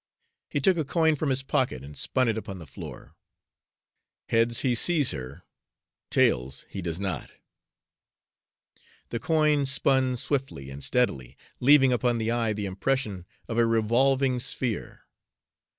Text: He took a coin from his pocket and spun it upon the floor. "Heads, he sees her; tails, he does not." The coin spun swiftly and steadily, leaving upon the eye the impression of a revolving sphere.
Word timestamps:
He 0.49 0.59
took 0.59 0.77
a 0.77 0.83
coin 0.83 1.15
from 1.15 1.29
his 1.29 1.43
pocket 1.43 1.83
and 1.83 1.95
spun 1.95 2.27
it 2.27 2.35
upon 2.35 2.57
the 2.57 2.65
floor. 2.65 3.13
"Heads, 4.29 4.61
he 4.61 4.73
sees 4.73 5.11
her; 5.11 5.43
tails, 6.09 6.65
he 6.69 6.81
does 6.81 6.99
not." 6.99 7.29
The 9.09 9.19
coin 9.19 9.67
spun 9.67 10.17
swiftly 10.17 10.71
and 10.71 10.83
steadily, 10.83 11.37
leaving 11.59 11.93
upon 11.93 12.17
the 12.17 12.31
eye 12.31 12.51
the 12.53 12.65
impression 12.65 13.27
of 13.47 13.59
a 13.59 13.65
revolving 13.67 14.39
sphere. 14.39 15.05